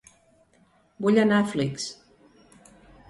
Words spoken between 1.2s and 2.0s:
anar a Flix